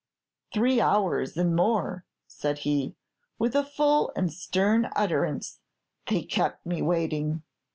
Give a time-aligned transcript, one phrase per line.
[0.51, 2.95] 'Three hours and more,' said he,
[3.37, 5.59] with a full and stern utterance,
[6.07, 7.43] 'they kept me waiting.